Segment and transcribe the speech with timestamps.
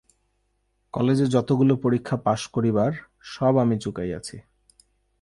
[0.93, 2.91] কলেজে যতগুলো পরীক্ষা পাস করিবার
[3.21, 4.37] সব আমি চুকাইয়াছি।